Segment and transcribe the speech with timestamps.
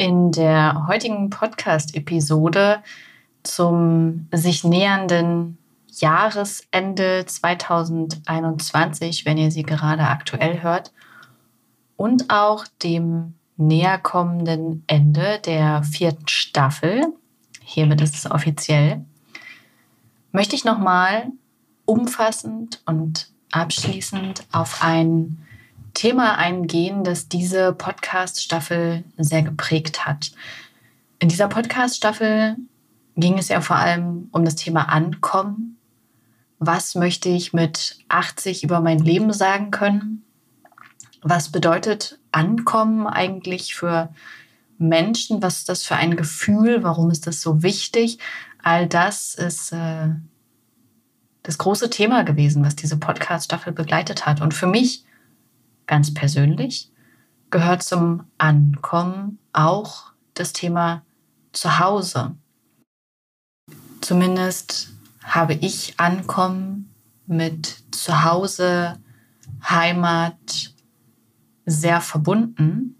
[0.00, 2.82] In der heutigen Podcast-Episode
[3.42, 10.90] zum sich nähernden Jahresende 2021, wenn ihr sie gerade aktuell hört,
[11.98, 17.04] und auch dem näher kommenden Ende der vierten Staffel,
[17.62, 19.04] hiermit ist es offiziell,
[20.32, 21.26] möchte ich nochmal
[21.84, 25.46] umfassend und abschließend auf ein
[25.94, 30.32] Thema eingehen, das diese Podcast-Staffel sehr geprägt hat.
[31.18, 32.56] In dieser Podcast-Staffel
[33.16, 35.76] ging es ja vor allem um das Thema Ankommen.
[36.58, 40.24] Was möchte ich mit 80 über mein Leben sagen können?
[41.22, 44.12] Was bedeutet Ankommen eigentlich für
[44.78, 45.42] Menschen?
[45.42, 46.82] Was ist das für ein Gefühl?
[46.82, 48.18] Warum ist das so wichtig?
[48.62, 50.08] All das ist äh,
[51.42, 54.40] das große Thema gewesen, was diese Podcast-Staffel begleitet hat.
[54.40, 55.04] Und für mich
[55.90, 56.88] ganz persönlich
[57.50, 61.04] gehört zum Ankommen auch das Thema
[61.52, 62.36] Zuhause.
[64.00, 64.92] Zumindest
[65.24, 66.94] habe ich Ankommen
[67.26, 69.00] mit Zuhause,
[69.68, 70.72] Heimat
[71.66, 72.94] sehr verbunden.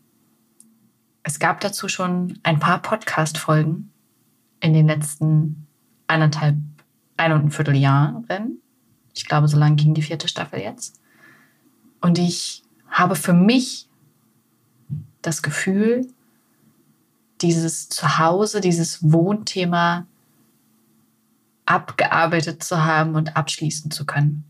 [1.23, 3.93] Es gab dazu schon ein paar Podcast-Folgen
[4.59, 5.69] in den letzten
[6.09, 6.57] eineinhalb,
[7.17, 8.61] ein und ein Vierteljahren.
[9.15, 11.01] Ich glaube, so lange ging die vierte Staffel jetzt.
[12.01, 13.89] Und ich habe für mich
[15.23, 16.07] das Gefühl,
[17.41, 20.07] dieses Zuhause, dieses Wohnthema
[21.65, 24.45] abgearbeitet zu haben und abschließen zu können.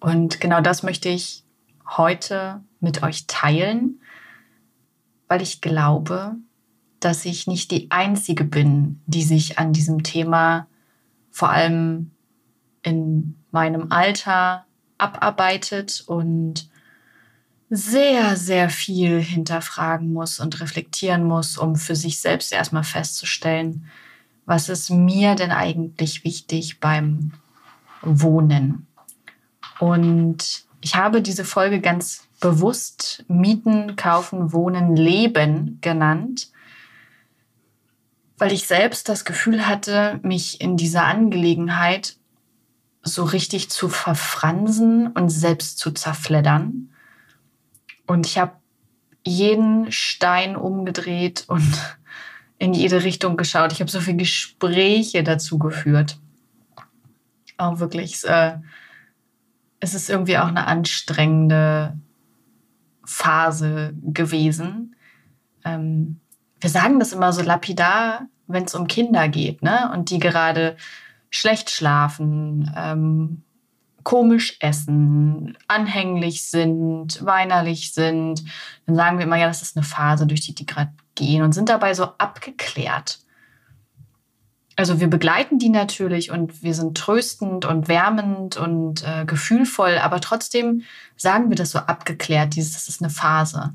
[0.00, 1.44] Und genau das möchte ich
[1.86, 4.00] heute mit euch teilen,
[5.28, 6.36] weil ich glaube,
[6.98, 10.66] dass ich nicht die Einzige bin, die sich an diesem Thema
[11.30, 12.10] vor allem
[12.82, 14.66] in meinem Alter
[14.98, 16.68] abarbeitet und
[17.74, 23.86] sehr, sehr viel hinterfragen muss und reflektieren muss, um für sich selbst erstmal festzustellen,
[24.44, 27.32] was ist mir denn eigentlich wichtig beim
[28.02, 28.86] Wohnen.
[29.78, 36.50] Und ich habe diese Folge ganz bewusst Mieten, Kaufen, Wohnen, Leben genannt,
[38.36, 42.16] weil ich selbst das Gefühl hatte, mich in dieser Angelegenheit
[43.02, 46.91] so richtig zu verfransen und selbst zu zerfleddern
[48.06, 48.52] und ich habe
[49.24, 51.96] jeden Stein umgedreht und
[52.58, 53.72] in jede Richtung geschaut.
[53.72, 56.18] Ich habe so viele Gespräche dazu geführt.
[57.56, 58.54] Auch wirklich, es, äh,
[59.80, 61.98] es ist irgendwie auch eine anstrengende
[63.04, 64.94] Phase gewesen.
[65.64, 66.20] Ähm,
[66.60, 69.90] wir sagen das immer so lapidar, wenn es um Kinder geht, ne?
[69.92, 70.76] Und die gerade
[71.30, 73.42] schlecht schlafen, ähm,
[74.04, 78.44] komisch essen, anhänglich sind, weinerlich sind,
[78.86, 81.52] dann sagen wir immer, ja, das ist eine Phase, durch die die gerade gehen und
[81.52, 83.20] sind dabei so abgeklärt.
[84.76, 90.20] Also wir begleiten die natürlich und wir sind tröstend und wärmend und äh, gefühlvoll, aber
[90.20, 90.82] trotzdem
[91.16, 93.74] sagen wir das so abgeklärt, dieses, das ist eine Phase.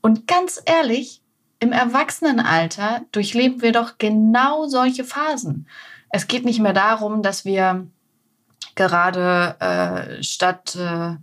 [0.00, 1.22] Und ganz ehrlich,
[1.60, 5.66] im Erwachsenenalter durchleben wir doch genau solche Phasen.
[6.10, 7.88] Es geht nicht mehr darum, dass wir
[8.78, 11.16] gerade äh, statt äh,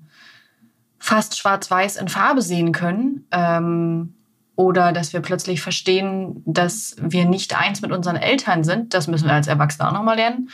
[1.00, 3.26] fast schwarz-weiß in Farbe sehen können.
[3.32, 4.14] Ähm,
[4.56, 8.94] oder dass wir plötzlich verstehen, dass wir nicht eins mit unseren Eltern sind.
[8.94, 10.50] Das müssen wir als Erwachsene auch nochmal lernen.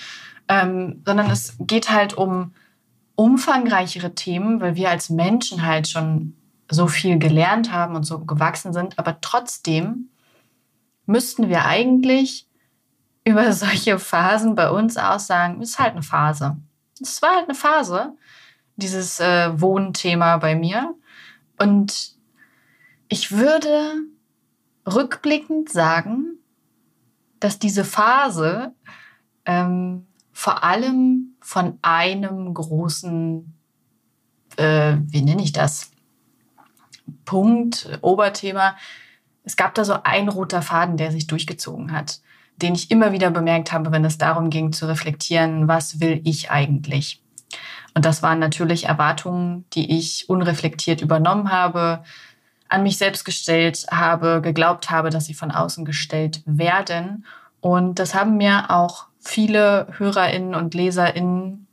[0.47, 2.53] Ähm, sondern es geht halt um
[3.15, 6.35] umfangreichere Themen, weil wir als Menschen halt schon
[6.69, 8.97] so viel gelernt haben und so gewachsen sind.
[8.97, 10.09] Aber trotzdem
[11.05, 12.47] müssten wir eigentlich
[13.23, 16.57] über solche Phasen bei uns aussagen, ist halt eine Phase
[17.01, 18.15] es war halt eine Phase,
[18.75, 20.95] dieses äh, Wohnthema bei mir.
[21.59, 22.15] Und
[23.07, 23.95] ich würde
[24.85, 26.37] rückblickend sagen,
[27.39, 28.73] dass diese Phase
[29.45, 33.53] ähm, vor allem von einem großen,
[34.57, 35.91] äh, wie nenne ich das,
[37.25, 38.75] Punkt, Oberthema,
[39.43, 42.21] es gab da so ein roter Faden, der sich durchgezogen hat
[42.57, 46.51] den ich immer wieder bemerkt habe, wenn es darum ging zu reflektieren, was will ich
[46.51, 47.21] eigentlich?
[47.93, 52.03] Und das waren natürlich Erwartungen, die ich unreflektiert übernommen habe,
[52.69, 57.25] an mich selbst gestellt habe, geglaubt habe, dass sie von außen gestellt werden
[57.59, 61.67] Und das haben mir auch viele HörerInnen und LeserInnen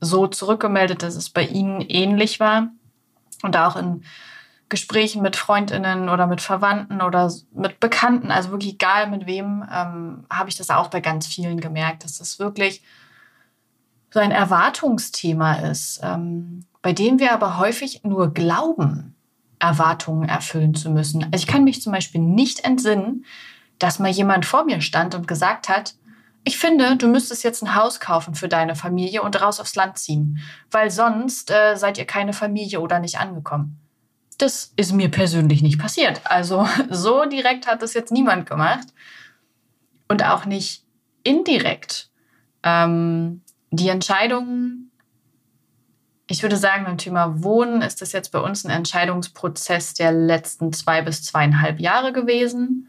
[0.00, 2.68] so zurückgemeldet, dass es bei ihnen ähnlich war.
[3.42, 4.02] Und auch in
[4.72, 10.24] Gesprächen mit Freundinnen oder mit Verwandten oder mit Bekannten, also wirklich egal mit wem, ähm,
[10.32, 12.82] habe ich das auch bei ganz vielen gemerkt, dass das wirklich
[14.10, 19.14] so ein Erwartungsthema ist, ähm, bei dem wir aber häufig nur glauben,
[19.58, 21.22] Erwartungen erfüllen zu müssen.
[21.22, 23.26] Also ich kann mich zum Beispiel nicht entsinnen,
[23.78, 25.96] dass mal jemand vor mir stand und gesagt hat,
[26.44, 29.98] ich finde, du müsstest jetzt ein Haus kaufen für deine Familie und raus aufs Land
[29.98, 30.38] ziehen,
[30.70, 33.81] weil sonst äh, seid ihr keine Familie oder nicht angekommen.
[34.38, 36.20] Das ist mir persönlich nicht passiert.
[36.24, 38.88] Also so direkt hat das jetzt niemand gemacht
[40.08, 40.84] und auch nicht
[41.22, 42.10] indirekt.
[42.62, 44.90] Ähm, die Entscheidung,
[46.28, 50.72] ich würde sagen, beim Thema Wohnen ist das jetzt bei uns ein Entscheidungsprozess der letzten
[50.72, 52.88] zwei bis zweieinhalb Jahre gewesen.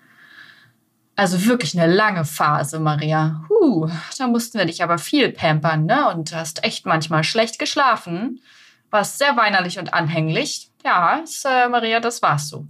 [1.15, 3.43] Also wirklich eine lange Phase, Maria.
[3.47, 6.09] Huh, da mussten wir dich aber viel pampern, ne?
[6.09, 8.41] Und hast echt manchmal schlecht geschlafen.
[8.89, 10.71] Warst sehr weinerlich und anhänglich.
[10.83, 12.67] Ja, ist, äh, Maria, das warst du.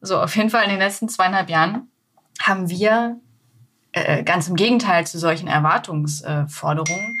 [0.00, 1.90] so, auf jeden Fall in den letzten zweieinhalb Jahren
[2.40, 3.20] haben wir
[3.92, 7.16] äh, ganz im Gegenteil zu solchen Erwartungsforderungen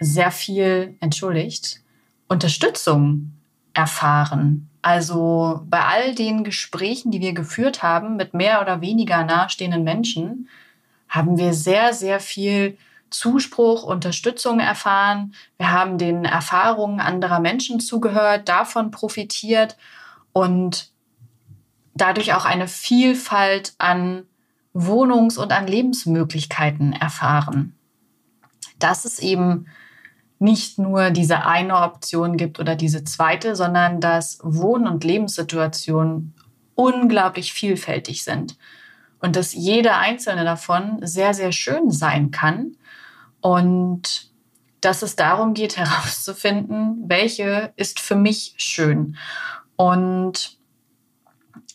[0.00, 1.82] sehr viel, entschuldigt,
[2.28, 3.32] Unterstützung
[3.74, 9.84] erfahren also bei all den Gesprächen, die wir geführt haben mit mehr oder weniger nahestehenden
[9.84, 10.48] Menschen,
[11.08, 12.78] haben wir sehr, sehr viel
[13.10, 15.34] Zuspruch, Unterstützung erfahren.
[15.56, 19.76] Wir haben den Erfahrungen anderer Menschen zugehört, davon profitiert
[20.32, 20.90] und
[21.94, 24.26] dadurch auch eine Vielfalt an
[24.72, 27.74] Wohnungs- und an Lebensmöglichkeiten erfahren.
[28.78, 29.66] Das ist eben
[30.38, 36.34] nicht nur diese eine Option gibt oder diese zweite, sondern dass Wohn- und Lebenssituationen
[36.74, 38.56] unglaublich vielfältig sind
[39.20, 42.76] und dass jede einzelne davon sehr, sehr schön sein kann
[43.40, 44.30] und
[44.80, 49.16] dass es darum geht herauszufinden, welche ist für mich schön.
[49.76, 50.58] Und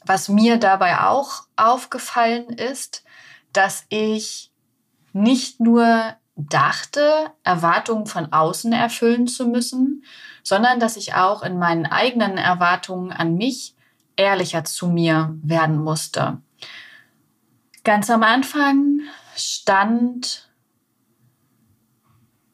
[0.06, 3.04] was mir dabei auch aufgefallen ist,
[3.54, 4.52] dass ich
[5.14, 10.04] nicht nur dachte, Erwartungen von außen erfüllen zu müssen,
[10.44, 13.76] sondern dass ich auch in meinen eigenen Erwartungen an mich
[14.18, 16.42] ehrlicher zu mir werden musste.
[17.84, 19.02] Ganz am Anfang
[19.36, 20.50] stand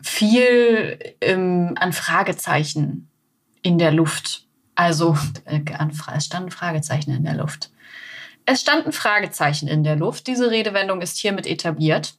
[0.04, 3.10] viel ähm, an Fragezeichen
[3.62, 4.48] in der Luft.
[4.76, 5.62] Also äh,
[6.16, 7.72] es standen Fragezeichen in der Luft.
[8.46, 10.28] Es standen Fragezeichen in der Luft.
[10.28, 12.16] Diese Redewendung ist hiermit etabliert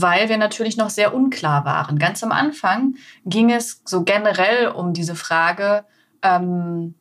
[0.00, 1.98] weil wir natürlich noch sehr unklar waren.
[1.98, 5.84] Ganz am Anfang ging es so generell um diese Frage,
[6.22, 6.94] ähm,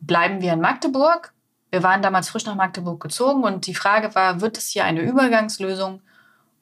[0.00, 1.32] bleiben wir in Magdeburg?
[1.70, 5.00] Wir waren damals frisch nach Magdeburg gezogen und die Frage war, wird es hier eine
[5.00, 6.00] Übergangslösung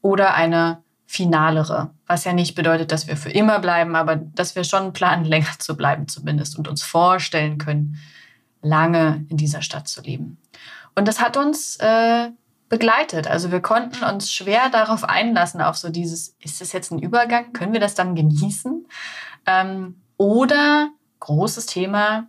[0.00, 1.90] oder eine finalere?
[2.06, 5.58] Was ja nicht bedeutet, dass wir für immer bleiben, aber dass wir schon planen, länger
[5.58, 7.96] zu bleiben zumindest und uns vorstellen können,
[8.62, 10.38] lange in dieser Stadt zu leben.
[10.94, 12.30] Und das hat uns äh,
[12.68, 13.26] begleitet.
[13.26, 17.52] Also wir konnten uns schwer darauf einlassen, auf so dieses, ist das jetzt ein Übergang?
[17.52, 18.86] Können wir das dann genießen?
[19.46, 20.90] Ähm, oder,
[21.20, 22.28] großes Thema,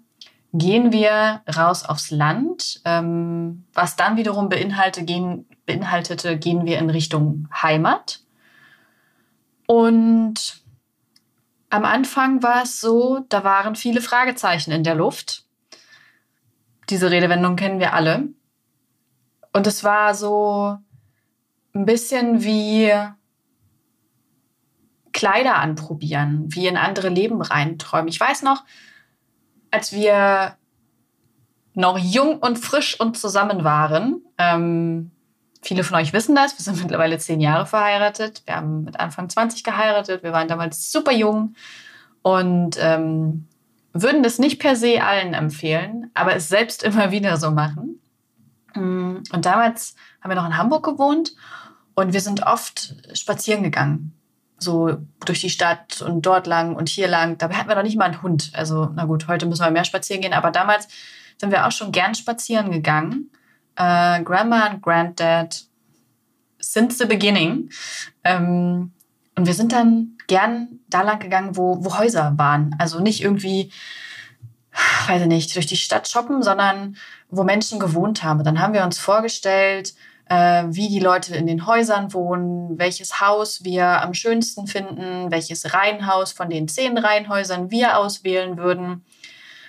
[0.54, 6.90] gehen wir raus aufs Land, ähm, was dann wiederum beinhalte, gehen, beinhaltete, gehen wir in
[6.90, 8.22] Richtung Heimat.
[9.68, 10.64] Und
[11.70, 15.46] am Anfang war es so, da waren viele Fragezeichen in der Luft.
[16.90, 18.30] Diese Redewendung kennen wir alle.
[19.54, 20.78] Und es war so
[21.74, 22.94] ein bisschen wie
[25.12, 28.10] Kleider anprobieren, wie in andere Leben reinträumen.
[28.10, 28.64] Ich weiß noch,
[29.72, 30.58] als wir
[31.74, 35.12] noch jung und frisch und zusammen waren, ähm,
[35.66, 38.44] viele von euch wissen das, wir sind mittlerweile zehn Jahre verheiratet.
[38.46, 41.56] Wir haben mit Anfang 20 geheiratet, wir waren damals super jung
[42.22, 43.48] und ähm,
[43.94, 48.00] würden das nicht per se allen empfehlen, aber es selbst immer wieder so machen.
[48.76, 51.34] Mm, und damals haben wir noch in Hamburg gewohnt
[51.96, 54.14] und wir sind oft spazieren gegangen.
[54.58, 57.38] So durch die Stadt und dort lang und hier lang.
[57.38, 58.52] Dabei hatten wir noch nicht mal einen Hund.
[58.54, 60.88] Also, na gut, heute müssen wir mehr spazieren gehen, aber damals
[61.38, 63.32] sind wir auch schon gern spazieren gegangen.
[63.76, 65.64] Äh, Grandma und Granddad
[66.60, 67.70] since the beginning.
[68.24, 68.92] Ähm,
[69.38, 72.76] und wir sind dann gern da lang gegangen, wo, wo Häuser waren.
[72.80, 73.72] Also nicht irgendwie
[75.08, 76.98] weiß ich nicht, durch die Stadt shoppen, sondern
[77.30, 78.44] wo Menschen gewohnt haben.
[78.44, 79.94] Dann haben wir uns vorgestellt,
[80.30, 85.74] äh, wie die Leute in den Häusern wohnen, welches Haus wir am schönsten finden, welches
[85.74, 89.06] Reihenhaus von den zehn Reihenhäusern wir auswählen würden,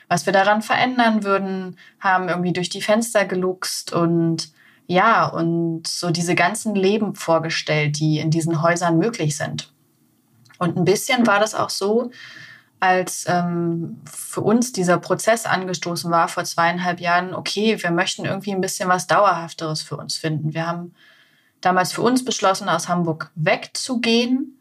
[0.09, 4.51] was wir daran verändern würden, haben irgendwie durch die Fenster geluchst und
[4.89, 9.73] Ja, und so diese ganzen Leben vorgestellt, die in diesen Häusern möglich sind.
[10.59, 12.13] Und ein bisschen war das auch so,
[12.79, 18.53] als ähm, für uns dieser Prozess angestoßen war vor zweieinhalb Jahren, okay, wir möchten irgendwie
[18.53, 20.55] ein bisschen was Dauerhafteres für uns finden.
[20.55, 20.95] Wir haben
[21.61, 24.56] damals für uns beschlossen, aus Hamburg wegzugehen,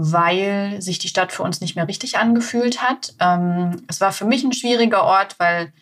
[0.00, 3.14] weil sich die Stadt für uns nicht mehr richtig angefühlt hat.
[3.18, 5.72] Ähm, es war für mich ein schwieriger Ort, weil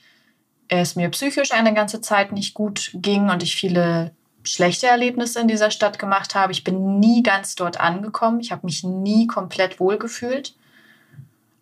[0.68, 5.48] es mir psychisch eine ganze Zeit nicht gut ging und ich viele schlechte Erlebnisse in
[5.48, 6.52] dieser Stadt gemacht habe.
[6.52, 8.40] Ich bin nie ganz dort angekommen.
[8.40, 10.56] Ich habe mich nie komplett wohlgefühlt.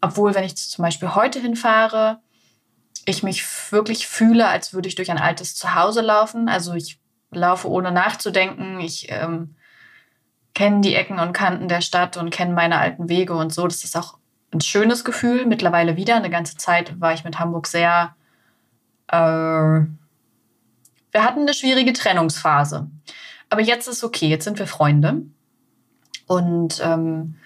[0.00, 2.20] Obwohl, wenn ich zum Beispiel heute hinfahre,
[3.04, 6.48] ich mich wirklich fühle, als würde ich durch ein altes Zuhause laufen.
[6.48, 7.00] Also ich
[7.32, 8.78] laufe ohne nachzudenken.
[8.78, 9.56] Ich ähm,
[10.54, 13.66] kenne die Ecken und Kanten der Stadt und kenne meine alten Wege und so.
[13.66, 14.18] Das ist auch
[14.52, 15.46] ein schönes Gefühl.
[15.46, 16.16] Mittlerweile wieder.
[16.16, 18.14] Eine ganze Zeit war ich mit Hamburg sehr.
[19.08, 22.88] Äh, wir hatten eine schwierige Trennungsphase.
[23.50, 24.28] Aber jetzt ist okay.
[24.28, 25.22] Jetzt sind wir Freunde.
[26.26, 27.36] Und ähm,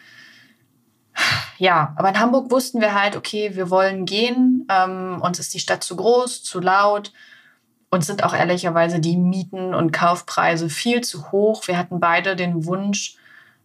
[1.59, 5.59] ja, aber in Hamburg wussten wir halt, okay, wir wollen gehen, ähm, uns ist die
[5.59, 7.13] Stadt zu groß, zu laut.
[7.91, 11.67] Uns sind auch ehrlicherweise die Mieten und Kaufpreise viel zu hoch.
[11.69, 13.17] Wir hatten beide den Wunsch,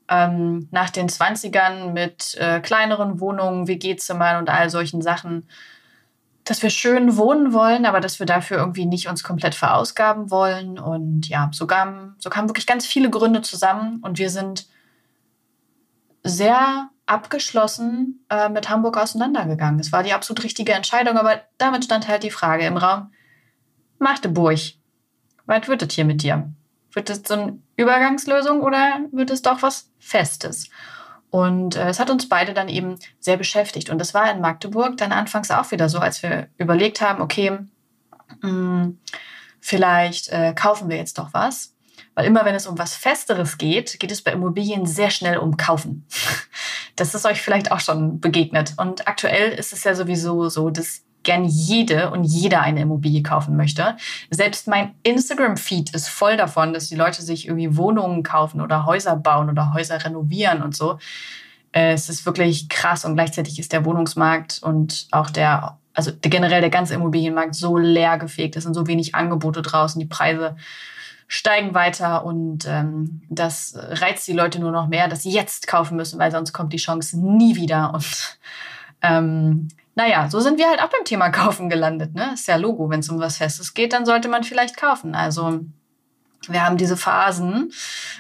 [0.10, 5.48] ähm, nach den 20ern mit äh, kleineren Wohnungen, WG-Zimmern und all solchen Sachen,
[6.44, 10.78] dass wir schön wohnen wollen, aber dass wir dafür irgendwie nicht uns komplett verausgaben wollen.
[10.78, 14.68] Und ja, so, kam, so kamen wirklich ganz viele Gründe zusammen und wir sind
[16.24, 19.80] sehr abgeschlossen äh, mit Hamburg auseinandergegangen.
[19.80, 23.12] Es war die absolut richtige Entscheidung, aber damit stand halt die Frage im Raum,
[24.04, 24.60] Magdeburg,
[25.46, 26.54] was wird es hier mit dir?
[26.92, 30.70] Wird es so eine Übergangslösung oder wird es doch was Festes?
[31.32, 33.90] Und äh, es hat uns beide dann eben sehr beschäftigt.
[33.90, 37.58] Und das war in Magdeburg dann anfangs auch wieder so, als wir überlegt haben, okay,
[38.42, 39.00] mh, hm,
[39.60, 41.74] vielleicht äh, kaufen wir jetzt doch was.
[42.14, 45.58] Weil immer wenn es um was Festeres geht, geht es bei Immobilien sehr schnell um
[45.58, 46.06] Kaufen.
[46.96, 48.76] Das ist euch vielleicht auch schon begegnet.
[48.78, 53.56] Und aktuell ist es ja sowieso so, dass gern jede und jeder eine Immobilie kaufen
[53.56, 53.96] möchte.
[54.30, 59.16] Selbst mein Instagram-Feed ist voll davon, dass die Leute sich irgendwie Wohnungen kaufen oder Häuser
[59.16, 61.00] bauen oder Häuser renovieren und so.
[61.72, 66.62] Äh, es ist wirklich krass und gleichzeitig ist der Wohnungsmarkt und auch der, also generell
[66.62, 68.56] der ganze Immobilienmarkt so leer gefegt.
[68.56, 70.00] Es sind so wenig Angebote draußen.
[70.00, 70.56] Die Preise
[71.28, 75.98] steigen weiter und ähm, das reizt die Leute nur noch mehr, dass sie jetzt kaufen
[75.98, 77.94] müssen, weil sonst kommt die Chance nie wieder.
[77.94, 78.38] Und
[79.02, 82.16] ähm, naja, so sind wir halt auch beim Thema Kaufen gelandet.
[82.16, 82.32] Ne?
[82.34, 85.16] Ist ja Logo, wenn es um was Festes geht, dann sollte man vielleicht kaufen.
[85.16, 85.62] Also
[86.48, 87.72] wir haben diese Phasen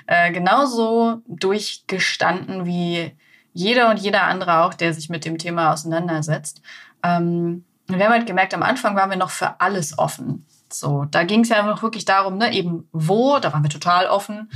[0.07, 3.15] äh, genauso durchgestanden wie
[3.53, 6.61] jeder und jeder andere auch, der sich mit dem Thema auseinandersetzt.
[7.03, 10.45] Ähm, wir haben halt gemerkt, am Anfang waren wir noch für alles offen.
[10.71, 14.07] So, da ging es ja noch wirklich darum, ne, eben wo, da waren wir total
[14.07, 14.49] offen.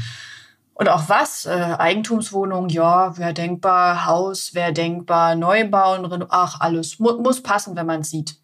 [0.77, 7.13] Und auch was, äh, Eigentumswohnung, ja, wäre denkbar, Haus wäre denkbar, Neubauen, ach, alles mu
[7.13, 8.35] muss passen, wenn man es sieht.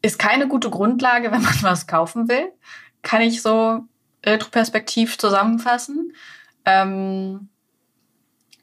[0.00, 2.52] Ist keine gute Grundlage, wenn man was kaufen will,
[3.02, 3.80] kann ich so
[4.24, 6.12] retroperspektiv zusammenfassen.
[6.64, 7.48] Ähm,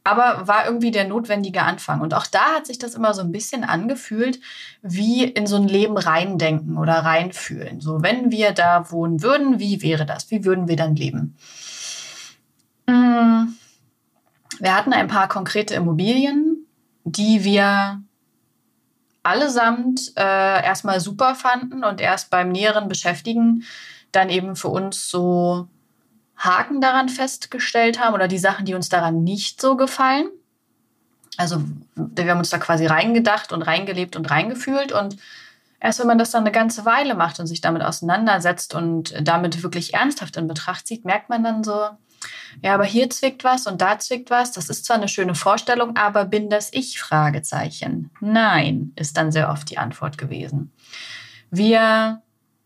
[0.05, 1.99] aber war irgendwie der notwendige Anfang.
[1.99, 4.39] Und auch da hat sich das immer so ein bisschen angefühlt,
[4.81, 7.81] wie in so ein Leben reindenken oder reinfühlen.
[7.81, 10.31] So, wenn wir da wohnen würden, wie wäre das?
[10.31, 11.35] Wie würden wir dann leben?
[12.89, 13.55] Hm,
[14.59, 16.65] wir hatten ein paar konkrete Immobilien,
[17.03, 18.01] die wir
[19.21, 23.63] allesamt äh, erstmal super fanden und erst beim näheren Beschäftigen
[24.11, 25.67] dann eben für uns so
[26.35, 30.29] Haken daran festgestellt haben oder die Sachen, die uns daran nicht so gefallen.
[31.37, 31.61] Also
[31.95, 35.17] wir haben uns da quasi reingedacht und reingelebt und reingefühlt und
[35.79, 39.61] erst wenn man das dann eine ganze Weile macht und sich damit auseinandersetzt und damit
[39.61, 41.89] wirklich ernsthaft in Betracht zieht, merkt man dann so,
[42.61, 44.51] ja, aber hier zwickt was und da zwickt was.
[44.51, 46.99] Das ist zwar eine schöne Vorstellung, aber bin das ich?
[46.99, 48.11] Fragezeichen.
[48.19, 50.71] Nein, ist dann sehr oft die Antwort gewesen.
[51.51, 52.21] Wir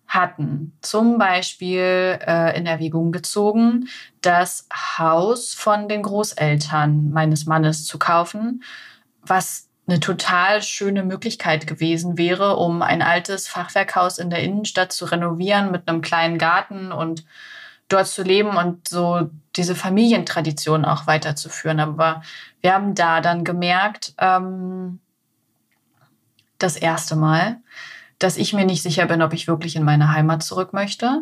[0.08, 0.74] hatten.
[0.82, 3.88] Zum Beispiel äh, in Erwägung gezogen,
[4.22, 4.68] das
[4.98, 8.64] Haus von den Großeltern meines Mannes zu kaufen,
[9.22, 15.06] was eine total schöne Möglichkeit gewesen wäre, um ein altes Fachwerkhaus in der Innenstadt zu
[15.06, 17.26] renovieren mit einem kleinen Garten und
[17.94, 21.80] dort zu leben und so diese Familientradition auch weiterzuführen.
[21.80, 22.22] Aber
[22.62, 25.00] wir haben da dann gemerkt, ähm,
[26.58, 27.58] das erste Mal,
[28.20, 31.22] dass ich mir nicht sicher bin, ob ich wirklich in meine Heimat zurück möchte.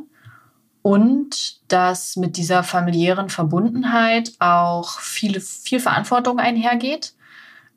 [0.83, 7.13] Und dass mit dieser familiären Verbundenheit auch viele, viel Verantwortung einhergeht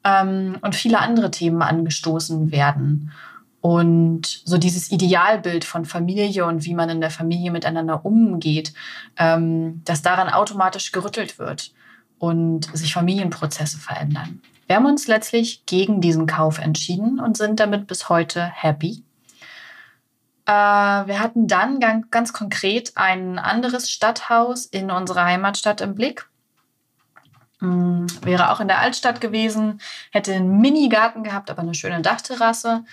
[0.04, 3.12] ähm, und viele andere Themen angestoßen werden.
[3.64, 8.74] Und so dieses Idealbild von Familie und wie man in der Familie miteinander umgeht,
[9.16, 11.72] ähm, dass daran automatisch gerüttelt wird
[12.18, 14.42] und sich Familienprozesse verändern.
[14.66, 19.02] Wir haben uns letztlich gegen diesen Kauf entschieden und sind damit bis heute happy.
[20.44, 21.80] Äh, wir hatten dann
[22.10, 26.28] ganz, konkret ein anderes Stadthaus in unserer Heimatstadt im Blick.
[27.62, 29.80] Ähm, wäre auch in der Altstadt gewesen,
[30.10, 32.84] hätte einen Mini-Garten gehabt, aber eine schöne Dachterrasse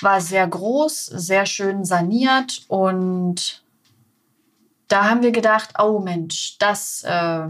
[0.00, 3.64] war sehr groß, sehr schön saniert und
[4.88, 7.48] da haben wir gedacht, oh Mensch, das äh,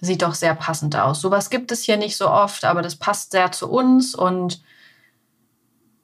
[0.00, 1.20] sieht doch sehr passend aus.
[1.20, 4.62] Sowas gibt es hier nicht so oft, aber das passt sehr zu uns und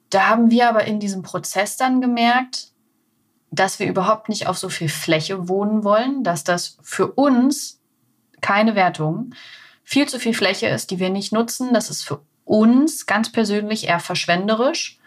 [0.09, 2.69] da haben wir aber in diesem Prozess dann gemerkt,
[3.51, 7.79] dass wir überhaupt nicht auf so viel Fläche wohnen wollen, dass das für uns
[8.41, 9.33] keine Wertung
[9.83, 11.73] viel zu viel Fläche ist, die wir nicht nutzen.
[11.73, 14.98] Das ist für uns ganz persönlich eher verschwenderisch.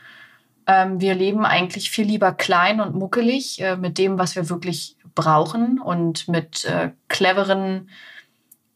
[0.66, 4.96] Ähm, wir leben eigentlich viel lieber klein und muckelig äh, mit dem, was wir wirklich
[5.14, 7.88] brauchen und mit äh, cleveren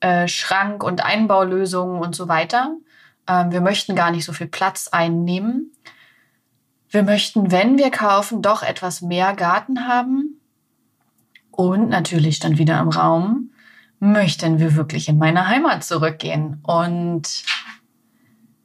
[0.00, 2.76] äh, Schrank- und Einbaulösungen und so weiter.
[3.28, 5.72] Ähm, wir möchten gar nicht so viel Platz einnehmen.
[6.90, 10.40] Wir möchten, wenn wir kaufen, doch etwas mehr Garten haben.
[11.50, 13.50] Und natürlich dann wieder im Raum
[13.98, 16.60] möchten wir wirklich in meine Heimat zurückgehen.
[16.62, 17.44] Und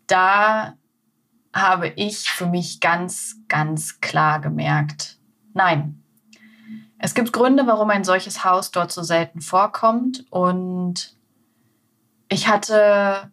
[0.08, 0.74] da
[1.54, 5.18] habe ich für mich ganz, ganz klar gemerkt,
[5.54, 5.98] nein.
[7.04, 10.24] Es gibt Gründe, warum ein solches Haus dort so selten vorkommt.
[10.30, 11.16] Und
[12.30, 13.32] ich hatte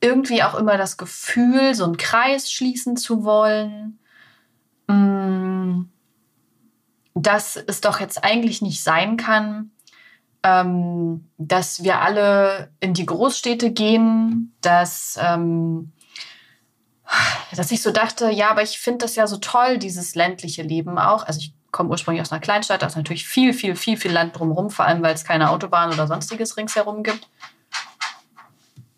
[0.00, 3.98] irgendwie auch immer das Gefühl, so einen Kreis schließen zu wollen.
[4.86, 5.86] Mm,
[7.14, 9.70] dass es doch jetzt eigentlich nicht sein kann,
[10.42, 15.92] ähm, dass wir alle in die Großstädte gehen, dass ähm,
[17.56, 20.98] dass ich so dachte, ja, aber ich finde das ja so toll, dieses ländliche Leben
[20.98, 21.26] auch.
[21.26, 24.38] Also ich komme ursprünglich aus einer Kleinstadt, da ist natürlich viel, viel, viel, viel Land
[24.38, 27.28] drumherum, vor allem weil es keine Autobahn oder sonstiges ringsherum gibt.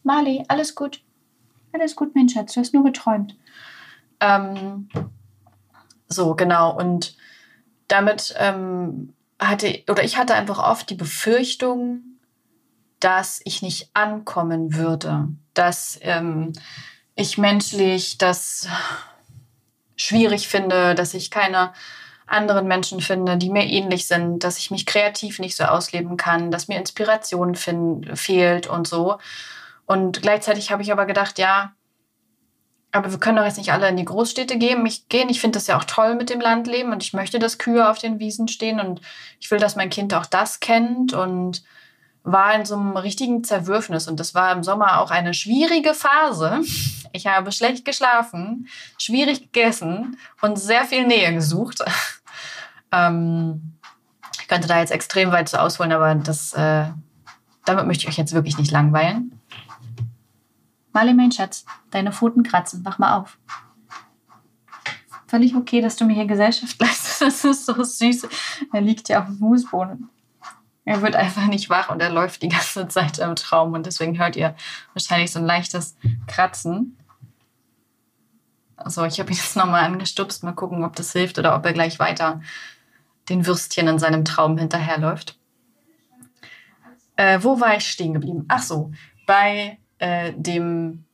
[0.02, 1.00] Marley, alles gut.
[1.72, 3.36] Alles gut, mein Schatz, du hast nur geträumt.
[4.20, 4.88] Ähm,
[6.08, 6.76] so, genau.
[6.76, 7.16] Und
[7.88, 12.02] damit ähm, hatte, oder ich hatte einfach oft die Befürchtung,
[13.00, 16.52] dass ich nicht ankommen würde, dass ähm,
[17.16, 18.68] ich menschlich das
[19.96, 21.72] schwierig finde, dass ich keine
[22.27, 26.50] anderen Menschen finde, die mir ähnlich sind, dass ich mich kreativ nicht so ausleben kann,
[26.50, 29.18] dass mir Inspiration fehlt und so.
[29.87, 31.74] Und gleichzeitig habe ich aber gedacht, ja,
[32.92, 34.87] aber wir können doch jetzt nicht alle in die Großstädte gehen.
[34.87, 35.29] Ich gehen.
[35.29, 37.98] Ich finde das ja auch toll mit dem Landleben und ich möchte, dass Kühe auf
[37.98, 39.00] den Wiesen stehen und
[39.40, 41.64] ich will, dass mein Kind auch das kennt und
[42.24, 46.62] war in so einem richtigen Zerwürfnis und das war im Sommer auch eine schwierige Phase.
[47.12, 48.66] Ich habe schlecht geschlafen,
[48.98, 51.84] schwierig gegessen und sehr viel Nähe gesucht.
[52.92, 53.74] ähm,
[54.40, 56.87] ich könnte da jetzt extrem weit zu ausholen, aber das, äh,
[57.66, 59.38] damit möchte ich euch jetzt wirklich nicht langweilen.
[60.92, 63.38] Marley, mein Schatz, deine Pfoten kratzen, wach mal auf.
[65.26, 67.20] Völlig okay, dass du mir hier Gesellschaft leistest.
[67.20, 68.28] Das ist so süß.
[68.72, 70.08] Er liegt ja auf dem Fußboden.
[70.84, 74.18] Er wird einfach nicht wach und er läuft die ganze Zeit im Traum und deswegen
[74.18, 74.54] hört ihr
[74.92, 76.98] wahrscheinlich so ein leichtes Kratzen.
[78.76, 81.72] Also ich habe ihn jetzt nochmal angestupst, mal gucken, ob das hilft oder ob er
[81.72, 82.40] gleich weiter
[83.28, 85.38] den Würstchen in seinem Traum hinterherläuft.
[87.16, 88.44] Äh, wo war ich stehen geblieben?
[88.48, 88.92] Ach so,
[89.26, 91.04] bei äh, dem,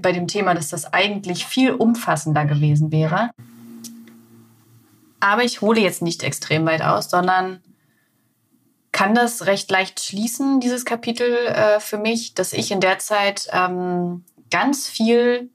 [0.00, 3.30] bei dem Thema, dass das eigentlich viel umfassender gewesen wäre.
[5.20, 7.60] Aber ich hole jetzt nicht extrem weit aus, sondern
[8.96, 13.46] kann das recht leicht schließen, dieses Kapitel äh, für mich, dass ich in der Zeit
[13.52, 15.50] ähm, ganz viel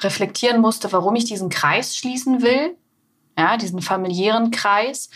[0.00, 2.74] reflektieren musste, warum ich diesen Kreis schließen will,
[3.36, 5.10] ja, diesen familiären Kreis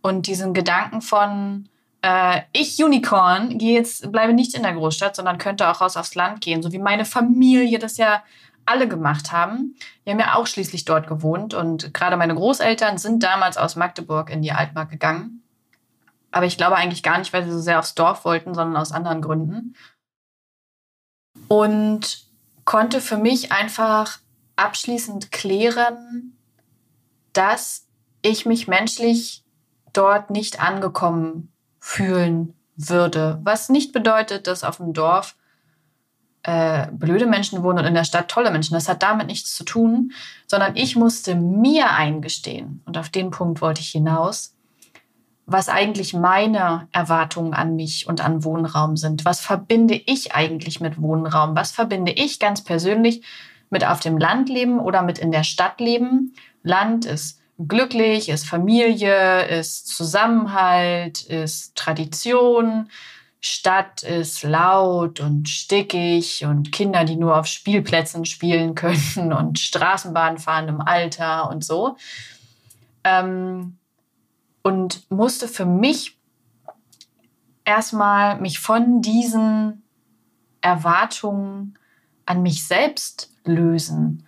[0.00, 1.68] und diesen Gedanken von
[2.00, 6.14] äh, ich Unicorn gehe jetzt bleibe nicht in der Großstadt, sondern könnte auch raus aufs
[6.14, 8.22] Land gehen, so wie meine Familie das ja
[8.64, 9.76] alle gemacht haben.
[10.04, 14.30] Wir haben ja auch schließlich dort gewohnt und gerade meine Großeltern sind damals aus Magdeburg
[14.30, 15.42] in die Altmark gegangen
[16.30, 18.92] aber ich glaube eigentlich gar nicht, weil sie so sehr aufs Dorf wollten, sondern aus
[18.92, 19.74] anderen Gründen.
[21.48, 22.26] Und
[22.64, 24.18] konnte für mich einfach
[24.56, 26.36] abschließend klären,
[27.32, 27.86] dass
[28.22, 29.44] ich mich menschlich
[29.92, 33.40] dort nicht angekommen fühlen würde.
[33.42, 35.36] Was nicht bedeutet, dass auf dem Dorf
[36.42, 38.74] äh, blöde Menschen wohnen und in der Stadt tolle Menschen.
[38.74, 40.12] Das hat damit nichts zu tun,
[40.46, 44.55] sondern ich musste mir eingestehen, und auf den Punkt wollte ich hinaus,
[45.46, 49.24] was eigentlich meine Erwartungen an mich und an Wohnraum sind.
[49.24, 51.54] Was verbinde ich eigentlich mit Wohnraum?
[51.54, 53.22] Was verbinde ich ganz persönlich
[53.70, 56.34] mit auf dem Land leben oder mit in der Stadt leben?
[56.64, 62.90] Land ist glücklich, ist Familie, ist Zusammenhalt, ist Tradition.
[63.40, 70.38] Stadt ist laut und stickig und Kinder, die nur auf Spielplätzen spielen können und Straßenbahn
[70.38, 71.96] fahren im Alter und so.
[73.04, 73.78] Ähm,
[74.66, 76.18] und musste für mich
[77.64, 79.82] erstmal mich von diesen
[80.60, 81.78] Erwartungen
[82.24, 84.26] an mich selbst lösen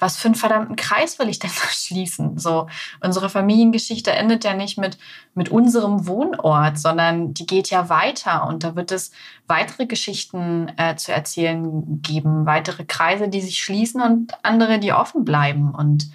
[0.00, 2.38] was für einen verdammten Kreis will ich denn verschließen?
[2.38, 2.66] So,
[3.00, 4.98] unsere Familiengeschichte endet ja nicht mit,
[5.34, 9.12] mit unserem Wohnort, sondern die geht ja weiter und da wird es
[9.46, 15.24] weitere Geschichten äh, zu erzählen geben, weitere Kreise, die sich schließen und andere, die offen
[15.24, 15.74] bleiben.
[15.74, 16.10] Und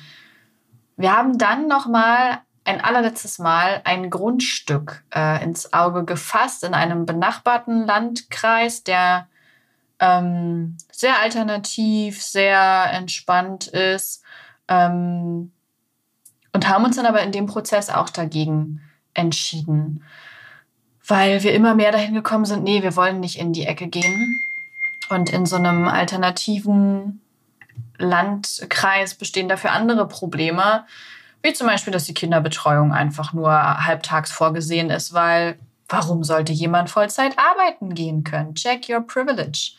[0.98, 7.06] wir haben dann nochmal ein allerletztes Mal ein Grundstück äh, ins Auge gefasst in einem
[7.06, 9.28] benachbarten Landkreis, der
[10.00, 14.24] ähm, sehr alternativ, sehr entspannt ist.
[14.68, 15.52] Ähm,
[16.54, 18.82] und haben uns dann aber in dem Prozess auch dagegen
[19.14, 20.04] entschieden,
[21.08, 24.42] weil wir immer mehr dahin gekommen sind, nee, wir wollen nicht in die Ecke gehen.
[25.10, 27.22] Und in so einem alternativen
[27.98, 30.86] Landkreis bestehen dafür andere Probleme,
[31.44, 33.52] wie zum Beispiel, dass die Kinderbetreuung einfach nur
[33.86, 38.56] halbtags vorgesehen ist, weil warum sollte jemand Vollzeit arbeiten gehen können?
[38.56, 39.74] Check your privilege.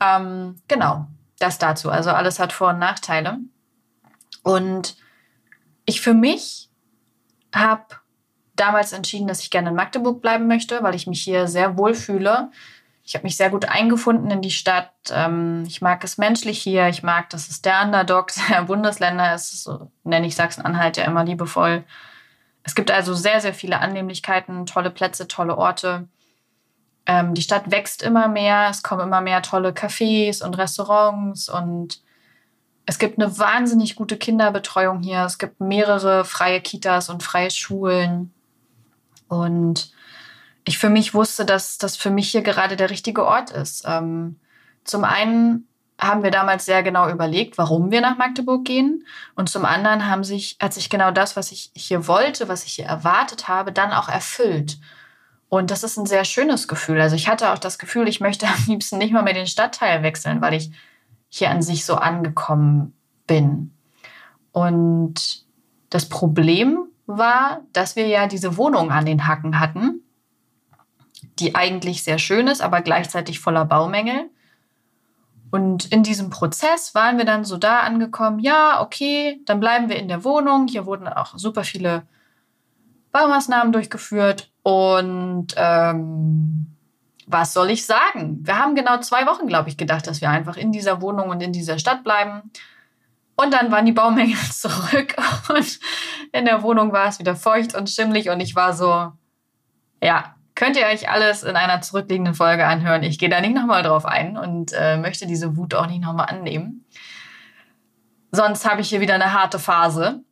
[0.00, 1.06] Ähm, genau,
[1.38, 1.90] das dazu.
[1.90, 3.38] Also alles hat Vor- und Nachteile.
[4.42, 4.96] Und
[5.86, 6.68] ich für mich
[7.54, 7.84] habe
[8.56, 11.94] damals entschieden, dass ich gerne in Magdeburg bleiben möchte, weil ich mich hier sehr wohl
[11.94, 12.50] fühle.
[13.10, 14.92] Ich habe mich sehr gut eingefunden in die Stadt.
[15.10, 16.86] Ähm, ich mag es menschlich hier.
[16.86, 19.64] Ich mag, dass es der Underdog der Bundesländer ist.
[19.64, 21.82] So nenne ich Sachsen-Anhalt ja immer liebevoll.
[22.62, 26.06] Es gibt also sehr, sehr viele Annehmlichkeiten, tolle Plätze, tolle Orte.
[27.04, 32.00] Ähm, die Stadt wächst immer mehr, es kommen immer mehr tolle Cafés und Restaurants und
[32.86, 35.24] es gibt eine wahnsinnig gute Kinderbetreuung hier.
[35.24, 38.32] Es gibt mehrere freie Kitas und freie Schulen.
[39.26, 39.92] Und
[40.64, 43.84] ich für mich wusste, dass das für mich hier gerade der richtige Ort ist.
[43.86, 44.38] Ähm,
[44.84, 45.66] zum einen
[46.00, 49.04] haben wir damals sehr genau überlegt, warum wir nach Magdeburg gehen.
[49.34, 52.74] Und zum anderen haben sich, hat sich genau das, was ich hier wollte, was ich
[52.74, 54.78] hier erwartet habe, dann auch erfüllt.
[55.48, 57.00] Und das ist ein sehr schönes Gefühl.
[57.00, 60.02] Also ich hatte auch das Gefühl, ich möchte am liebsten nicht mal mehr den Stadtteil
[60.02, 60.70] wechseln, weil ich
[61.28, 62.94] hier an sich so angekommen
[63.26, 63.72] bin.
[64.52, 65.44] Und
[65.90, 70.02] das Problem war, dass wir ja diese Wohnung an den Hacken hatten,
[71.40, 74.30] die eigentlich sehr schön ist, aber gleichzeitig voller Baumängel.
[75.50, 79.96] Und in diesem Prozess waren wir dann so da angekommen, ja, okay, dann bleiben wir
[79.96, 80.68] in der Wohnung.
[80.68, 82.04] Hier wurden auch super viele
[83.10, 86.66] Baumaßnahmen durchgeführt und ähm,
[87.26, 88.38] was soll ich sagen?
[88.42, 91.40] Wir haben genau zwei Wochen, glaube ich, gedacht, dass wir einfach in dieser Wohnung und
[91.42, 92.50] in dieser Stadt bleiben.
[93.36, 95.16] Und dann waren die Baumängel zurück
[95.48, 95.80] und
[96.32, 99.12] in der Wohnung war es wieder feucht und schimmlig und ich war so,
[100.02, 103.02] ja, könnt ihr euch alles in einer zurückliegenden Folge anhören.
[103.02, 106.26] Ich gehe da nicht nochmal drauf ein und äh, möchte diese Wut auch nicht nochmal
[106.26, 106.84] annehmen.
[108.30, 110.22] Sonst habe ich hier wieder eine harte Phase.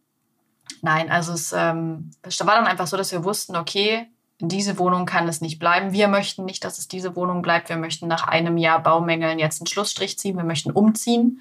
[0.83, 4.07] Nein, also es, ähm, es war dann einfach so, dass wir wussten, okay,
[4.39, 5.93] diese Wohnung kann es nicht bleiben.
[5.95, 7.71] Wir möchten nicht, dass es diese Wohnung bleibt.
[7.71, 10.37] Wir möchten nach einem Jahr Baumängeln jetzt einen Schlussstrich ziehen.
[10.37, 11.41] Wir möchten umziehen.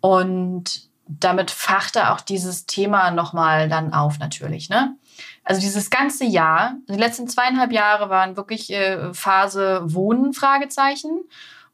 [0.00, 4.68] Und damit fachte auch dieses Thema nochmal dann auf, natürlich.
[4.68, 4.96] Ne?
[5.44, 11.20] Also dieses ganze Jahr, die letzten zweieinhalb Jahre waren wirklich äh, Phase Wohnen, Fragezeichen.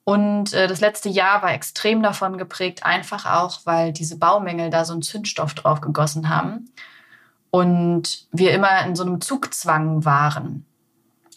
[0.03, 4.85] Und äh, das letzte Jahr war extrem davon geprägt, einfach auch, weil diese Baumängel da
[4.85, 6.71] so einen Zündstoff drauf gegossen haben
[7.51, 10.67] und wir immer in so einem Zugzwang waren.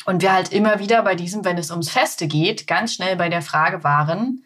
[0.06, 3.30] Und wir halt immer wieder bei diesem, wenn es ums Feste geht, ganz schnell bei
[3.30, 4.44] der Frage waren,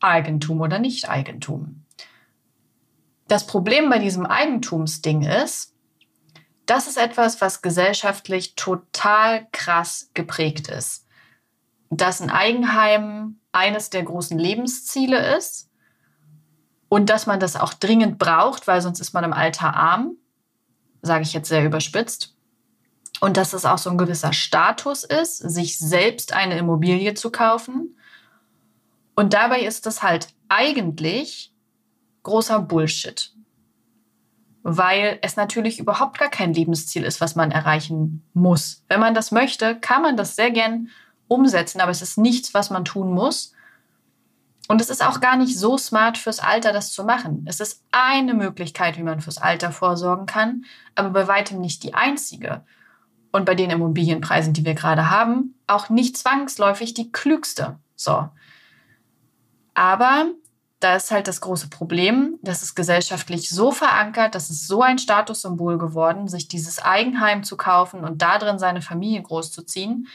[0.00, 1.84] Eigentum oder nicht Eigentum.
[3.28, 5.72] Das Problem bei diesem Eigentumsding ist,
[6.66, 11.06] das ist etwas, was gesellschaftlich total krass geprägt ist
[11.90, 15.70] dass ein Eigenheim eines der großen Lebensziele ist
[16.88, 20.16] und dass man das auch dringend braucht, weil sonst ist man im Alter arm,
[21.02, 22.34] sage ich jetzt sehr überspitzt.
[23.20, 27.96] Und dass es auch so ein gewisser Status ist, sich selbst eine Immobilie zu kaufen.
[29.14, 31.54] Und dabei ist das halt eigentlich
[32.24, 33.32] großer Bullshit.
[34.68, 38.82] Weil es natürlich überhaupt gar kein Lebensziel ist, was man erreichen muss.
[38.88, 40.88] Wenn man das möchte, kann man das sehr gern
[41.28, 43.52] umsetzen, aber es ist nichts, was man tun muss.
[44.66, 47.44] Und es ist auch gar nicht so smart fürs Alter, das zu machen.
[47.48, 50.64] Es ist eine Möglichkeit, wie man fürs Alter vorsorgen kann,
[50.96, 52.64] aber bei weitem nicht die einzige.
[53.30, 57.78] Und bei den Immobilienpreisen, die wir gerade haben, auch nicht zwangsläufig die klügste.
[57.94, 58.28] So.
[59.74, 60.26] Aber
[60.80, 64.98] da ist halt das große Problem, das ist gesellschaftlich so verankert, das ist so ein
[64.98, 70.08] Statussymbol geworden, sich dieses Eigenheim zu kaufen und da drin seine Familie großzuziehen,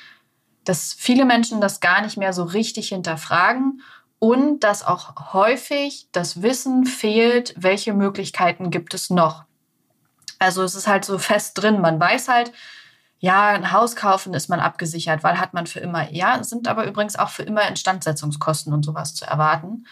[0.64, 3.82] dass viele Menschen das gar nicht mehr so richtig hinterfragen
[4.20, 9.46] und dass auch häufig das Wissen fehlt, welche Möglichkeiten gibt es noch.
[10.38, 12.52] Also es ist halt so fest drin, man weiß halt,
[13.18, 16.12] ja, ein Haus kaufen ist man abgesichert, weil hat man für immer.
[16.12, 19.86] Ja, sind aber übrigens auch für immer Instandsetzungskosten und sowas zu erwarten.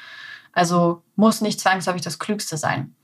[0.51, 2.95] Also muss nicht zwangsläufig das Klügste sein.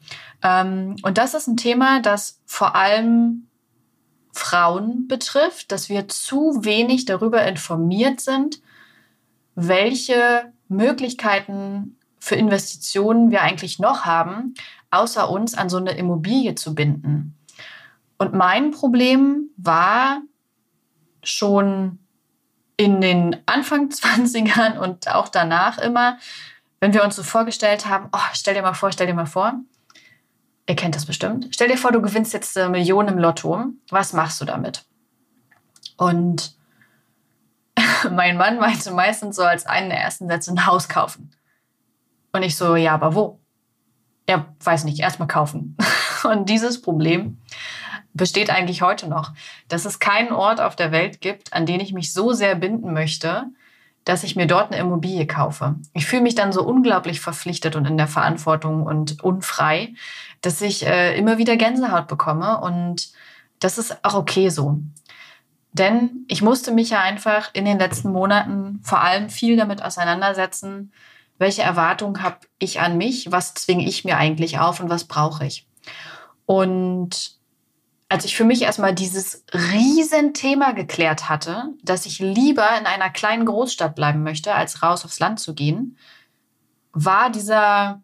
[0.42, 3.48] Ähm, und das ist ein Thema, das vor allem
[4.34, 8.62] Frauen betrifft, dass wir zu wenig darüber informiert sind,
[9.56, 14.56] welche Möglichkeiten für Investitionen wir eigentlich noch haben,
[14.92, 17.38] außer uns an so eine Immobilie zu binden.
[18.18, 20.22] Und mein Problem war
[21.24, 22.00] schon
[22.78, 26.18] in den Anfang 20ern und auch danach immer,
[26.80, 29.54] wenn wir uns so vorgestellt haben, oh, stell dir mal vor, stell dir mal vor,
[30.68, 34.14] ihr kennt das bestimmt, stell dir vor, du gewinnst jetzt eine Million im Lotto, was
[34.14, 34.86] machst du damit?
[35.98, 36.56] Und
[38.12, 41.32] mein Mann meinte meistens so als einen der ersten Sätze ein Haus kaufen.
[42.34, 43.40] Und ich so, ja, aber wo?
[44.28, 45.78] Ja, weiß nicht, erstmal kaufen.
[46.24, 47.38] Und dieses Problem
[48.14, 49.34] besteht eigentlich heute noch,
[49.68, 52.94] dass es keinen Ort auf der Welt gibt, an den ich mich so sehr binden
[52.94, 53.46] möchte,
[54.06, 55.76] dass ich mir dort eine Immobilie kaufe.
[55.94, 59.94] Ich fühle mich dann so unglaublich verpflichtet und in der Verantwortung und unfrei,
[60.42, 63.10] dass ich äh, immer wieder Gänsehaut bekomme und
[63.60, 64.80] das ist auch okay so.
[65.74, 70.94] Denn ich musste mich ja einfach in den letzten Monaten vor allem viel damit auseinandersetzen,
[71.38, 75.46] welche Erwartungen habe ich an mich, was zwinge ich mir eigentlich auf und was brauche
[75.46, 75.68] ich.
[76.46, 77.35] Und
[78.08, 83.46] als ich für mich erstmal dieses Riesenthema geklärt hatte, dass ich lieber in einer kleinen
[83.46, 85.98] Großstadt bleiben möchte, als raus aufs Land zu gehen,
[86.92, 88.04] war dieser,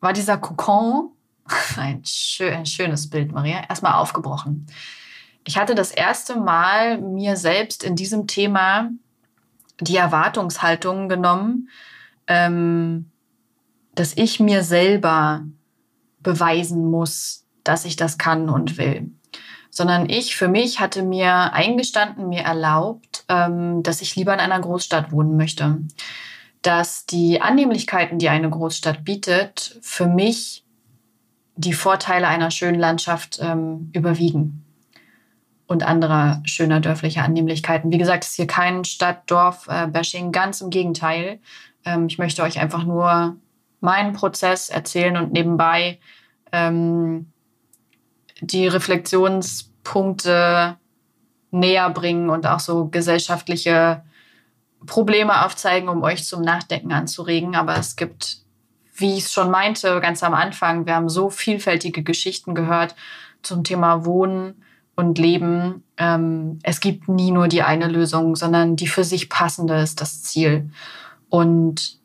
[0.00, 1.12] war dieser Kokon,
[1.76, 4.66] ein, schön, ein schönes Bild, Maria, erstmal aufgebrochen.
[5.46, 8.90] Ich hatte das erste Mal mir selbst in diesem Thema
[9.80, 11.70] die Erwartungshaltung genommen,
[12.26, 13.10] ähm,
[13.94, 15.42] dass ich mir selber
[16.20, 19.12] beweisen muss, dass ich das kann und will.
[19.70, 24.58] Sondern ich für mich hatte mir eingestanden, mir erlaubt, ähm, dass ich lieber in einer
[24.58, 25.78] Großstadt wohnen möchte.
[26.62, 30.64] Dass die Annehmlichkeiten, die eine Großstadt bietet, für mich
[31.54, 34.64] die Vorteile einer schönen Landschaft ähm, überwiegen
[35.68, 37.92] und anderer schöner dörflicher Annehmlichkeiten.
[37.92, 41.38] Wie gesagt, es ist hier kein Stadt-Dorf-Bashing, äh, ganz im Gegenteil.
[41.84, 43.36] Ähm, ich möchte euch einfach nur
[43.78, 46.00] meinen Prozess erzählen und nebenbei
[48.40, 50.76] die Reflexionspunkte
[51.50, 54.02] näher bringen und auch so gesellschaftliche
[54.86, 57.54] Probleme aufzeigen, um euch zum Nachdenken anzuregen.
[57.54, 58.38] Aber es gibt,
[58.94, 62.94] wie ich es schon meinte, ganz am Anfang, wir haben so vielfältige Geschichten gehört
[63.42, 64.62] zum Thema Wohnen
[64.96, 65.84] und Leben.
[65.96, 70.22] Ähm, es gibt nie nur die eine Lösung, sondern die für sich passende ist das
[70.22, 70.70] Ziel.
[71.28, 71.98] Und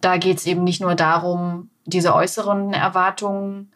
[0.00, 3.72] da geht es eben nicht nur darum, diese äußeren Erwartungen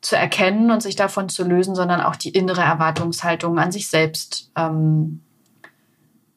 [0.00, 4.50] zu erkennen und sich davon zu lösen, sondern auch die innere Erwartungshaltung an sich selbst
[4.56, 5.22] ähm,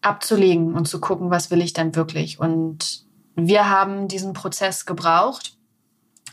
[0.02, 2.40] abzulegen und zu gucken, was will ich denn wirklich.
[2.40, 5.58] Und wir haben diesen Prozess gebraucht,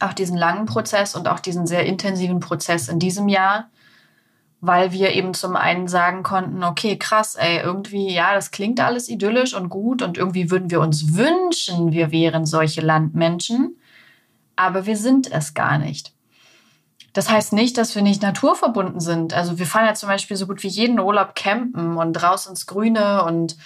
[0.00, 3.68] auch diesen langen Prozess und auch diesen sehr intensiven Prozess in diesem Jahr,
[4.60, 9.08] weil wir eben zum einen sagen konnten, okay, krass, ey, irgendwie, ja, das klingt alles
[9.08, 13.76] idyllisch und gut und irgendwie würden wir uns wünschen, wir wären solche Landmenschen,
[14.56, 16.12] aber wir sind es gar nicht.
[17.18, 19.34] Das heißt nicht, dass wir nicht naturverbunden sind.
[19.34, 22.64] Also wir fahren ja zum Beispiel so gut wie jeden Urlaub campen und raus ins
[22.64, 23.56] Grüne und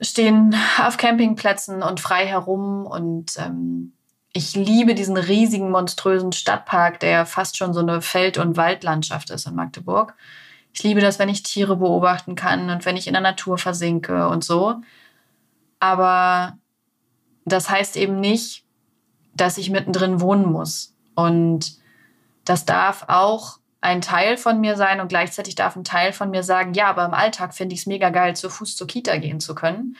[0.00, 2.86] stehen auf Campingplätzen und frei herum.
[2.86, 3.92] Und ähm,
[4.32, 9.46] ich liebe diesen riesigen, monströsen Stadtpark, der fast schon so eine Feld- und Waldlandschaft ist
[9.46, 10.14] in Magdeburg.
[10.72, 14.26] Ich liebe das, wenn ich Tiere beobachten kann und wenn ich in der Natur versinke
[14.28, 14.80] und so.
[15.80, 16.56] Aber
[17.44, 18.64] das heißt eben nicht,
[19.34, 20.94] dass ich mittendrin wohnen muss.
[21.14, 21.81] Und
[22.44, 26.42] das darf auch ein Teil von mir sein und gleichzeitig darf ein Teil von mir
[26.42, 29.40] sagen, ja, aber im Alltag finde ich es mega geil, zu Fuß zur Kita gehen
[29.40, 29.96] zu können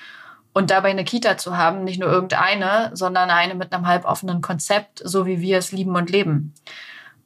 [0.53, 5.01] und dabei eine Kita zu haben, nicht nur irgendeine, sondern eine mit einem halboffenen Konzept,
[5.05, 6.55] so wie wir es lieben und leben.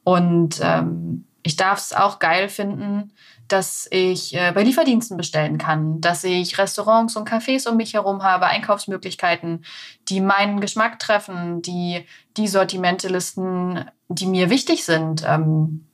[0.03, 3.11] Und ähm, ich darf es auch geil finden,
[3.47, 8.23] dass ich äh, bei Lieferdiensten bestellen kann, dass ich Restaurants und Cafés um mich herum
[8.23, 9.63] habe, Einkaufsmöglichkeiten,
[10.09, 12.05] die meinen Geschmack treffen, die
[12.35, 15.85] die Sortimentelisten, die mir wichtig sind, ähm,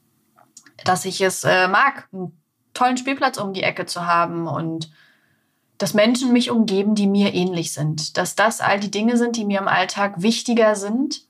[0.84, 2.38] dass ich es äh, mag, einen
[2.74, 4.92] tollen Spielplatz um die Ecke zu haben und
[5.78, 8.18] dass Menschen mich umgeben, die mir ähnlich sind.
[8.18, 11.28] Dass das all die Dinge sind, die mir im Alltag wichtiger sind,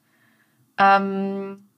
[0.78, 1.70] ähm,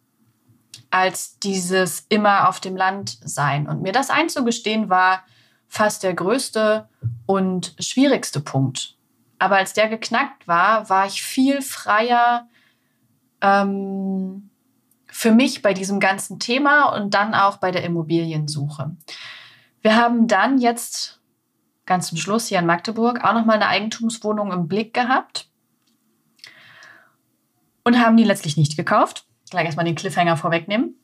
[0.95, 3.67] als dieses immer auf dem Land sein.
[3.67, 5.25] Und mir das einzugestehen war
[5.67, 6.87] fast der größte
[7.25, 8.95] und schwierigste Punkt.
[9.37, 12.47] Aber als der geknackt war, war ich viel freier
[13.41, 14.49] ähm,
[15.07, 18.95] für mich bei diesem ganzen Thema und dann auch bei der Immobiliensuche.
[19.81, 21.19] Wir haben dann jetzt
[21.85, 25.49] ganz zum Schluss hier in Magdeburg auch noch mal eine Eigentumswohnung im Blick gehabt
[27.83, 29.24] und haben die letztlich nicht gekauft.
[29.49, 30.95] Gleich erstmal den Cliffhanger vorwegnehmen.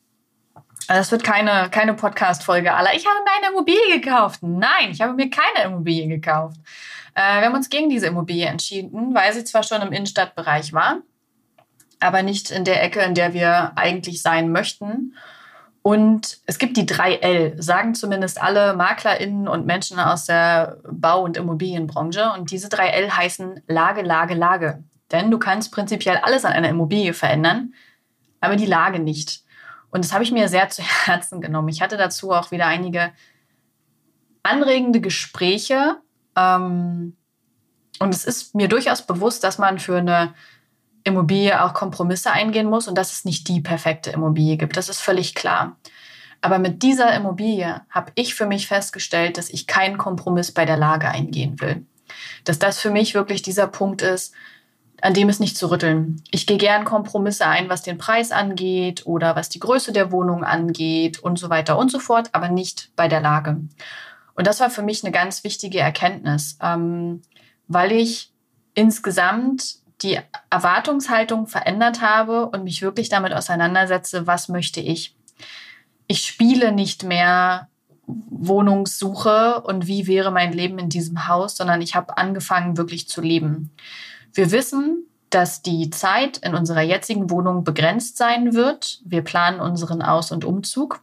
[0.88, 2.94] Also das wird keine, keine Podcast-Folge aller.
[2.94, 4.40] Ich habe mir eine Immobilie gekauft.
[4.42, 6.58] Nein, ich habe mir keine Immobilie gekauft.
[7.14, 10.98] Äh, wir haben uns gegen diese Immobilie entschieden, weil sie zwar schon im Innenstadtbereich war,
[12.00, 15.14] aber nicht in der Ecke, in der wir eigentlich sein möchten.
[15.82, 21.36] Und es gibt die 3L, sagen zumindest alle MaklerInnen und Menschen aus der Bau- und
[21.36, 22.32] Immobilienbranche.
[22.32, 24.84] Und diese 3L heißen Lage, Lage, Lage.
[25.10, 27.74] Denn du kannst prinzipiell alles an einer Immobilie verändern,
[28.42, 29.42] aber die Lage nicht.
[29.90, 31.68] Und das habe ich mir sehr zu Herzen genommen.
[31.68, 33.12] Ich hatte dazu auch wieder einige
[34.42, 35.96] anregende Gespräche.
[36.36, 37.16] Ähm,
[37.98, 40.34] und es ist mir durchaus bewusst, dass man für eine
[41.04, 44.76] Immobilie auch Kompromisse eingehen muss und dass es nicht die perfekte Immobilie gibt.
[44.76, 45.76] Das ist völlig klar.
[46.40, 50.76] Aber mit dieser Immobilie habe ich für mich festgestellt, dass ich keinen Kompromiss bei der
[50.76, 51.86] Lage eingehen will.
[52.44, 54.34] Dass das für mich wirklich dieser Punkt ist,
[55.02, 56.22] an dem es nicht zu rütteln.
[56.30, 60.44] Ich gehe gern Kompromisse ein, was den Preis angeht oder was die Größe der Wohnung
[60.44, 63.60] angeht und so weiter und so fort, aber nicht bei der Lage.
[64.34, 67.22] Und das war für mich eine ganz wichtige Erkenntnis, ähm,
[67.66, 68.32] weil ich
[68.74, 75.16] insgesamt die Erwartungshaltung verändert habe und mich wirklich damit auseinandersetze, was möchte ich.
[76.06, 77.68] Ich spiele nicht mehr
[78.06, 83.20] Wohnungssuche und wie wäre mein Leben in diesem Haus, sondern ich habe angefangen, wirklich zu
[83.20, 83.70] leben.
[84.32, 89.00] Wir wissen, dass die Zeit in unserer jetzigen Wohnung begrenzt sein wird.
[89.04, 91.00] Wir planen unseren Aus- und Umzug.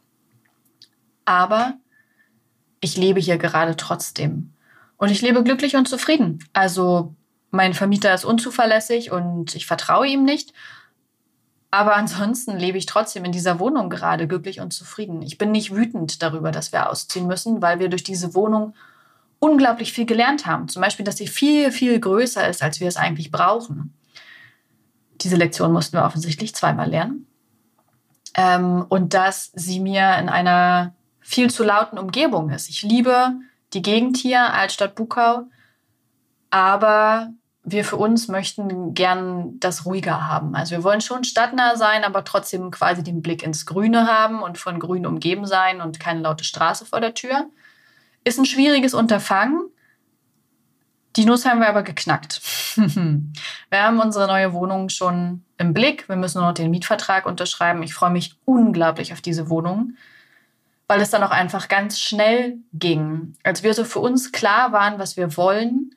[1.25, 1.75] Aber
[2.79, 4.53] ich lebe hier gerade trotzdem.
[4.97, 6.43] Und ich lebe glücklich und zufrieden.
[6.53, 7.15] Also
[7.51, 10.53] mein Vermieter ist unzuverlässig und ich vertraue ihm nicht.
[11.71, 15.21] Aber ansonsten lebe ich trotzdem in dieser Wohnung gerade glücklich und zufrieden.
[15.21, 18.73] Ich bin nicht wütend darüber, dass wir ausziehen müssen, weil wir durch diese Wohnung
[19.39, 20.67] unglaublich viel gelernt haben.
[20.67, 23.93] Zum Beispiel, dass sie viel, viel größer ist, als wir es eigentlich brauchen.
[25.21, 27.25] Diese Lektion mussten wir offensichtlich zweimal lernen.
[28.35, 32.69] Ähm, und dass sie mir in einer viel zu lauten Umgebung ist.
[32.69, 33.33] Ich liebe
[33.73, 35.43] die Gegend hier, Altstadt Bukau,
[36.49, 37.29] aber
[37.63, 40.55] wir für uns möchten gern das ruhiger haben.
[40.55, 44.57] Also wir wollen schon stadtnah sein, aber trotzdem quasi den Blick ins Grüne haben und
[44.57, 47.47] von Grün umgeben sein und keine laute Straße vor der Tür.
[48.23, 49.69] Ist ein schwieriges Unterfangen.
[51.15, 52.41] Die Nuss haben wir aber geknackt.
[52.75, 56.07] wir haben unsere neue Wohnung schon im Blick.
[56.07, 57.83] Wir müssen nur noch den Mietvertrag unterschreiben.
[57.83, 59.95] Ich freue mich unglaublich auf diese Wohnung,
[60.87, 63.35] weil es dann auch einfach ganz schnell ging.
[63.43, 65.95] Als wir so für uns klar waren, was wir wollen,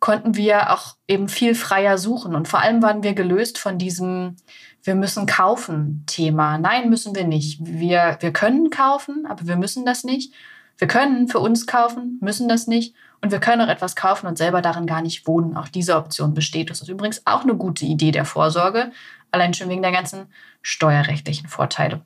[0.00, 2.34] konnten wir auch eben viel freier suchen.
[2.34, 4.36] Und vor allem waren wir gelöst von diesem
[4.82, 6.58] Wir müssen kaufen Thema.
[6.58, 7.58] Nein, müssen wir nicht.
[7.62, 10.34] Wir, wir können kaufen, aber wir müssen das nicht.
[10.78, 12.94] Wir können für uns kaufen, müssen das nicht.
[13.20, 15.56] Und wir können auch etwas kaufen und selber darin gar nicht wohnen.
[15.56, 16.68] Auch diese Option besteht.
[16.68, 18.92] Das ist übrigens auch eine gute Idee der Vorsorge,
[19.30, 20.26] allein schon wegen der ganzen
[20.60, 22.02] steuerrechtlichen Vorteile.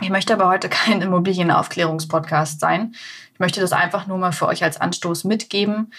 [0.00, 2.94] Ich möchte aber heute kein Immobilienaufklärungspodcast sein.
[3.32, 5.92] Ich möchte das einfach nur mal für euch als Anstoß mitgeben,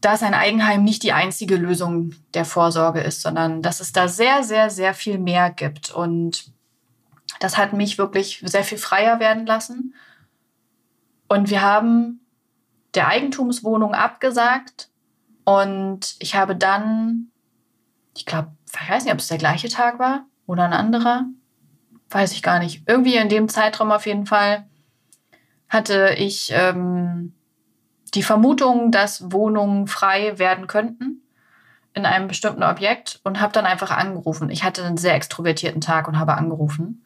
[0.00, 4.42] dass ein Eigenheim nicht die einzige Lösung der Vorsorge ist, sondern dass es da sehr,
[4.42, 5.90] sehr, sehr viel mehr gibt.
[5.90, 6.52] Und
[7.40, 9.94] das hat mich wirklich sehr viel freier werden lassen.
[11.28, 12.20] Und wir haben
[12.94, 14.88] der Eigentumswohnung abgesagt.
[15.44, 17.28] Und ich habe dann,
[18.16, 21.26] ich glaube, ich weiß nicht, ob es der gleiche Tag war oder ein anderer.
[22.10, 22.82] Weiß ich gar nicht.
[22.86, 24.66] Irgendwie in dem Zeitraum auf jeden Fall
[25.68, 27.34] hatte ich ähm,
[28.14, 31.22] die Vermutung, dass Wohnungen frei werden könnten
[31.94, 34.50] in einem bestimmten Objekt und habe dann einfach angerufen.
[34.50, 37.04] Ich hatte einen sehr extrovertierten Tag und habe angerufen.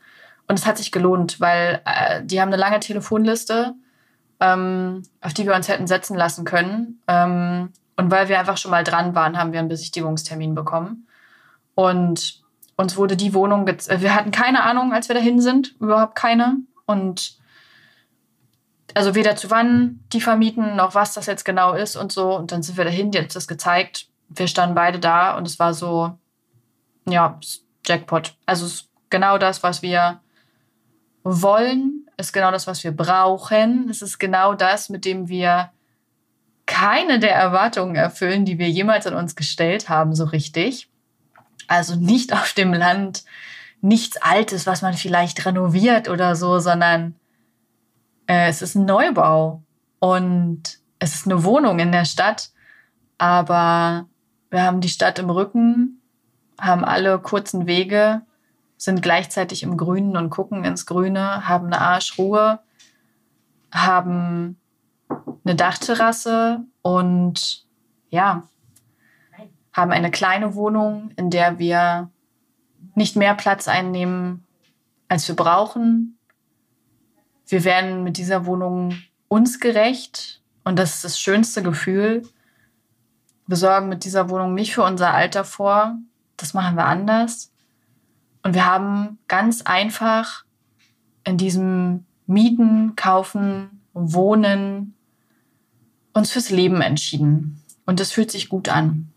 [0.48, 3.74] Und es hat sich gelohnt, weil äh, die haben eine lange Telefonliste,
[4.40, 7.00] ähm, auf die wir uns hätten setzen lassen können.
[7.06, 11.06] Ähm, und weil wir einfach schon mal dran waren, haben wir einen Besichtigungstermin bekommen.
[11.74, 12.40] Und
[12.76, 16.56] uns wurde die Wohnung, wir hatten keine Ahnung, als wir dahin sind, überhaupt keine.
[16.86, 17.38] Und
[18.94, 22.34] also weder zu wann die vermieten, noch was das jetzt genau ist und so.
[22.34, 24.08] Und dann sind wir dahin, die hat das gezeigt.
[24.28, 26.18] Wir standen beide da und es war so,
[27.06, 27.38] ja,
[27.86, 28.34] Jackpot.
[28.46, 30.20] Also es ist genau das, was wir
[31.22, 33.88] wollen, ist genau das, was wir brauchen.
[33.90, 35.70] Es ist genau das, mit dem wir
[36.66, 40.88] keine der Erwartungen erfüllen, die wir jemals an uns gestellt haben, so richtig.
[41.66, 43.24] Also nicht auf dem Land,
[43.80, 47.16] nichts Altes, was man vielleicht renoviert oder so, sondern
[48.26, 49.62] äh, es ist ein Neubau
[49.98, 52.50] und es ist eine Wohnung in der Stadt,
[53.18, 54.06] aber
[54.50, 56.00] wir haben die Stadt im Rücken,
[56.60, 58.22] haben alle kurzen Wege,
[58.80, 62.60] sind gleichzeitig im Grünen und gucken ins Grüne, haben eine Arschruhe,
[63.70, 64.58] haben
[65.44, 67.66] eine Dachterrasse und
[68.08, 68.48] ja,
[69.74, 72.08] haben eine kleine Wohnung, in der wir
[72.94, 74.46] nicht mehr Platz einnehmen,
[75.08, 76.18] als wir brauchen.
[77.46, 78.94] Wir werden mit dieser Wohnung
[79.28, 82.26] uns gerecht und das ist das schönste Gefühl.
[83.46, 85.98] Wir sorgen mit dieser Wohnung nicht für unser Alter vor,
[86.38, 87.49] das machen wir anders.
[88.42, 90.44] Und wir haben ganz einfach
[91.24, 94.94] in diesem Mieten, Kaufen, Wohnen
[96.12, 97.62] uns fürs Leben entschieden.
[97.86, 99.12] Und das fühlt sich gut an.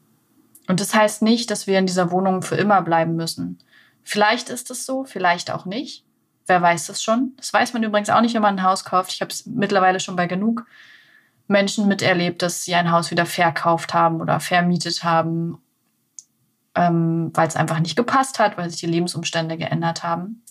[0.68, 3.60] Und das heißt nicht, dass wir in dieser Wohnung für immer bleiben müssen.
[4.04, 6.06] Vielleicht ist es so, vielleicht auch nicht.
[6.46, 7.34] Wer weiß das schon?
[7.38, 9.14] Das weiß man übrigens auch nicht, wenn man ein Haus kauft.
[9.14, 10.66] Ich habe es mittlerweile schon bei genug
[11.48, 15.58] Menschen miterlebt, dass sie ein Haus wieder verkauft haben oder vermietet haben,
[16.76, 20.44] ähm, weil es einfach nicht gepasst hat, weil sich die Lebensumstände geändert haben.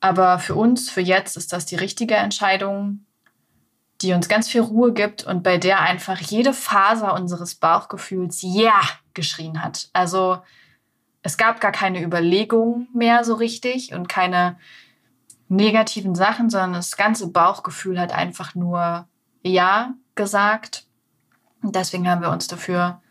[0.00, 3.04] Aber für uns, für jetzt, ist das die richtige Entscheidung,
[4.00, 8.80] die uns ganz viel Ruhe gibt und bei der einfach jede Faser unseres Bauchgefühls ja
[9.12, 9.90] geschrien hat.
[9.92, 10.38] Also
[11.22, 14.58] es gab gar keine Überlegung mehr so richtig und keine
[15.48, 19.06] negativen Sachen, sondern das ganze Bauchgefühl hat einfach nur
[19.42, 20.86] ja gesagt.
[21.62, 23.02] Und deswegen haben wir uns dafür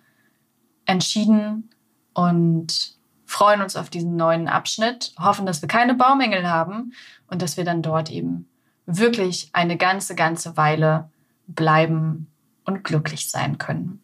[0.85, 1.69] entschieden
[2.13, 2.95] und
[3.25, 6.93] freuen uns auf diesen neuen Abschnitt, hoffen, dass wir keine Baumängel haben
[7.27, 8.49] und dass wir dann dort eben
[8.85, 11.09] wirklich eine ganze, ganze Weile
[11.47, 12.27] bleiben
[12.65, 14.01] und glücklich sein können.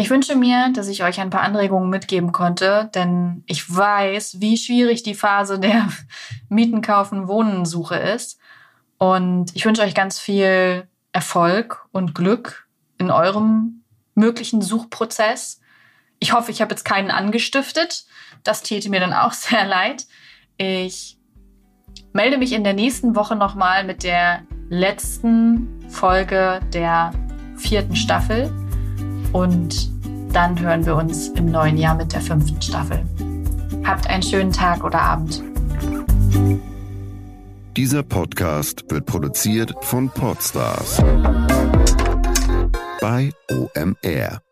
[0.00, 4.56] Ich wünsche mir, dass ich euch ein paar Anregungen mitgeben konnte, denn ich weiß, wie
[4.56, 5.88] schwierig die Phase der
[6.48, 8.38] Mieten, Kaufen, Wohnen Suche ist.
[8.96, 12.68] Und ich wünsche euch ganz viel Erfolg und Glück
[12.98, 13.82] in eurem
[14.14, 15.57] möglichen Suchprozess.
[16.20, 18.04] Ich hoffe, ich habe jetzt keinen angestiftet.
[18.44, 20.06] Das täte mir dann auch sehr leid.
[20.56, 21.18] Ich
[22.12, 27.12] melde mich in der nächsten Woche nochmal mit der letzten Folge der
[27.56, 28.52] vierten Staffel
[29.32, 29.90] und
[30.32, 33.02] dann hören wir uns im neuen Jahr mit der fünften Staffel.
[33.84, 35.42] Habt einen schönen Tag oder Abend.
[37.76, 41.02] Dieser Podcast wird produziert von Podstars
[43.00, 44.47] bei OMR.